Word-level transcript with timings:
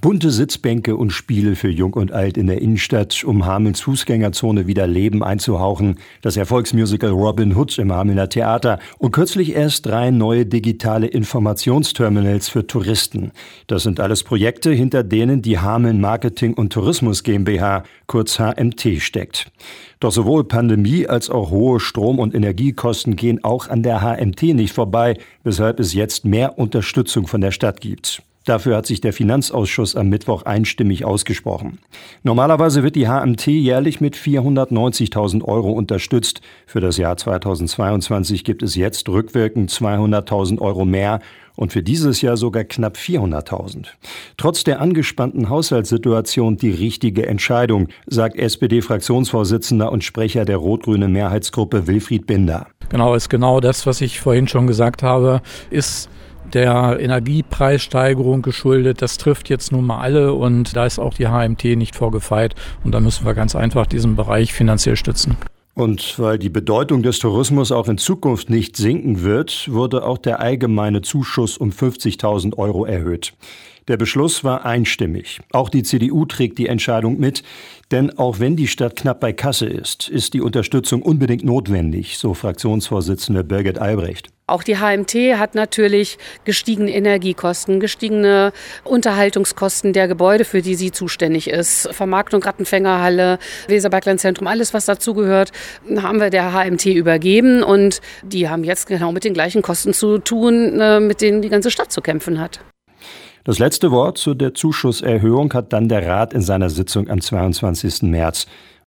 Bunte 0.00 0.30
Sitzbänke 0.30 0.96
und 0.96 1.10
Spiele 1.10 1.56
für 1.56 1.68
Jung 1.68 1.92
und 1.92 2.10
Alt 2.10 2.38
in 2.38 2.46
der 2.46 2.62
Innenstadt, 2.62 3.22
um 3.22 3.44
Hamels 3.44 3.82
Fußgängerzone 3.82 4.66
wieder 4.66 4.86
Leben 4.86 5.22
einzuhauchen. 5.22 5.98
Das 6.22 6.38
Erfolgsmusical 6.38 7.10
Robin 7.10 7.54
Hood 7.54 7.76
im 7.76 7.92
Hamelner 7.92 8.30
Theater 8.30 8.78
und 8.96 9.10
kürzlich 9.10 9.54
erst 9.54 9.84
drei 9.84 10.10
neue 10.10 10.46
digitale 10.46 11.06
Informationsterminals 11.06 12.48
für 12.48 12.66
Touristen. 12.66 13.32
Das 13.66 13.82
sind 13.82 14.00
alles 14.00 14.22
Projekte, 14.22 14.70
hinter 14.70 15.02
denen 15.02 15.42
die 15.42 15.58
Hameln 15.58 16.00
Marketing 16.00 16.54
und 16.54 16.72
Tourismus 16.72 17.22
GmbH, 17.22 17.84
kurz 18.06 18.38
HMT, 18.38 19.02
steckt. 19.02 19.52
Doch 20.00 20.12
sowohl 20.12 20.44
Pandemie 20.44 21.08
als 21.08 21.28
auch 21.28 21.50
hohe 21.50 21.78
Strom- 21.78 22.20
und 22.20 22.34
Energiekosten 22.34 23.16
gehen 23.16 23.44
auch 23.44 23.68
an 23.68 23.82
der 23.82 24.00
HMT 24.00 24.54
nicht 24.54 24.72
vorbei, 24.72 25.18
weshalb 25.44 25.78
es 25.78 25.92
jetzt 25.92 26.24
mehr 26.24 26.58
Unterstützung 26.58 27.26
von 27.26 27.42
der 27.42 27.50
Stadt 27.50 27.82
gibt. 27.82 28.22
Dafür 28.44 28.76
hat 28.76 28.86
sich 28.86 29.02
der 29.02 29.12
Finanzausschuss 29.12 29.96
am 29.96 30.08
Mittwoch 30.08 30.44
einstimmig 30.44 31.04
ausgesprochen. 31.04 31.78
Normalerweise 32.22 32.82
wird 32.82 32.96
die 32.96 33.06
HMT 33.06 33.48
jährlich 33.48 34.00
mit 34.00 34.16
490.000 34.16 35.44
Euro 35.44 35.72
unterstützt. 35.72 36.40
Für 36.66 36.80
das 36.80 36.96
Jahr 36.96 37.18
2022 37.18 38.42
gibt 38.44 38.62
es 38.62 38.76
jetzt 38.76 39.08
rückwirkend 39.08 39.70
200.000 39.70 40.58
Euro 40.58 40.86
mehr 40.86 41.20
und 41.54 41.74
für 41.74 41.82
dieses 41.82 42.22
Jahr 42.22 42.38
sogar 42.38 42.64
knapp 42.64 42.96
400.000. 42.96 43.88
Trotz 44.38 44.64
der 44.64 44.80
angespannten 44.80 45.50
Haushaltssituation 45.50 46.56
die 46.56 46.70
richtige 46.70 47.26
Entscheidung, 47.26 47.88
sagt 48.06 48.36
SPD-Fraktionsvorsitzender 48.36 49.92
und 49.92 50.02
Sprecher 50.02 50.46
der 50.46 50.56
rot-grünen 50.56 51.12
Mehrheitsgruppe 51.12 51.86
Wilfried 51.86 52.26
Binder. 52.26 52.68
Genau, 52.88 53.14
ist 53.14 53.28
genau 53.28 53.60
das, 53.60 53.84
was 53.84 54.00
ich 54.00 54.18
vorhin 54.20 54.48
schon 54.48 54.66
gesagt 54.66 55.02
habe, 55.02 55.42
ist 55.70 56.08
der 56.52 56.98
Energiepreissteigerung 57.00 58.42
geschuldet. 58.42 59.02
Das 59.02 59.18
trifft 59.18 59.48
jetzt 59.48 59.72
nun 59.72 59.86
mal 59.86 60.00
alle 60.00 60.34
und 60.34 60.76
da 60.76 60.86
ist 60.86 60.98
auch 60.98 61.14
die 61.14 61.28
HMT 61.28 61.76
nicht 61.76 61.96
vorgefeit 61.96 62.54
und 62.84 62.92
da 62.92 63.00
müssen 63.00 63.24
wir 63.24 63.34
ganz 63.34 63.54
einfach 63.54 63.86
diesen 63.86 64.16
Bereich 64.16 64.52
finanziell 64.52 64.96
stützen. 64.96 65.36
Und 65.74 66.18
weil 66.18 66.38
die 66.38 66.50
Bedeutung 66.50 67.02
des 67.02 67.20
Tourismus 67.20 67.72
auch 67.72 67.88
in 67.88 67.96
Zukunft 67.96 68.50
nicht 68.50 68.76
sinken 68.76 69.22
wird, 69.22 69.68
wurde 69.70 70.04
auch 70.04 70.18
der 70.18 70.40
allgemeine 70.40 71.00
Zuschuss 71.00 71.56
um 71.56 71.70
50.000 71.70 72.58
Euro 72.58 72.84
erhöht. 72.84 73.32
Der 73.88 73.96
Beschluss 73.96 74.44
war 74.44 74.64
einstimmig. 74.64 75.40
Auch 75.52 75.68
die 75.68 75.82
CDU 75.82 76.24
trägt 76.24 76.58
die 76.58 76.66
Entscheidung 76.66 77.18
mit, 77.18 77.42
denn 77.90 78.16
auch 78.18 78.38
wenn 78.38 78.56
die 78.56 78.68
Stadt 78.68 78.94
knapp 78.94 79.20
bei 79.20 79.32
Kasse 79.32 79.66
ist, 79.66 80.08
ist 80.08 80.34
die 80.34 80.40
Unterstützung 80.40 81.02
unbedingt 81.02 81.44
notwendig, 81.44 82.18
so 82.18 82.34
Fraktionsvorsitzende 82.34 83.42
Birgit 83.42 83.78
Albrecht. 83.78 84.28
Auch 84.50 84.64
die 84.64 84.78
HMT 84.78 85.38
hat 85.38 85.54
natürlich 85.54 86.18
gestiegene 86.44 86.92
Energiekosten, 86.92 87.78
gestiegene 87.78 88.52
Unterhaltungskosten 88.82 89.92
der 89.92 90.08
Gebäude, 90.08 90.44
für 90.44 90.60
die 90.60 90.74
sie 90.74 90.90
zuständig 90.90 91.48
ist. 91.48 91.88
Vermarktung, 91.92 92.42
Rattenfängerhalle, 92.42 93.38
Weserbergland-Zentrum, 93.68 94.48
alles, 94.48 94.74
was 94.74 94.86
dazugehört, 94.86 95.52
haben 96.02 96.20
wir 96.20 96.30
der 96.30 96.52
HMT 96.52 96.86
übergeben. 96.86 97.62
Und 97.62 98.00
die 98.24 98.48
haben 98.48 98.64
jetzt 98.64 98.88
genau 98.88 99.12
mit 99.12 99.22
den 99.22 99.34
gleichen 99.34 99.62
Kosten 99.62 99.94
zu 99.94 100.18
tun, 100.18 100.80
äh, 100.80 100.98
mit 100.98 101.20
denen 101.20 101.42
die 101.42 101.48
ganze 101.48 101.70
Stadt 101.70 101.92
zu 101.92 102.00
kämpfen 102.00 102.40
hat. 102.40 102.58
Das 103.44 103.60
letzte 103.60 103.92
Wort 103.92 104.18
zu 104.18 104.34
der 104.34 104.52
Zuschusserhöhung 104.52 105.52
hat 105.54 105.72
dann 105.72 105.88
der 105.88 106.06
Rat 106.06 106.34
in 106.34 106.42
seiner 106.42 106.70
Sitzung 106.70 107.08
am 107.08 107.20
22. 107.20 108.02
März. 108.02 108.46